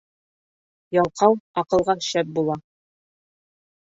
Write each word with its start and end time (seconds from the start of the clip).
Ялҡау 0.97 1.37
аҡылға 1.63 1.97
шәп 2.11 2.33
була. 2.39 2.57